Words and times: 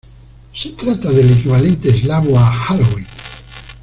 Se 0.51 0.71
trata 0.71 1.11
del 1.11 1.29
equivalente 1.31 1.89
eslavo 1.89 2.35
a 2.35 2.51
Halloween. 2.51 3.05